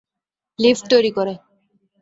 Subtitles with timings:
[0.59, 1.33] Lift তৈরি করে।